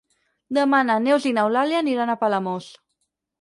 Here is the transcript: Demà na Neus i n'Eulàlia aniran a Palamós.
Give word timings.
Demà 0.57 0.79
na 0.87 0.95
Neus 1.07 1.27
i 1.31 1.33
n'Eulàlia 1.39 1.83
aniran 1.83 2.15
a 2.15 2.17
Palamós. 2.25 2.73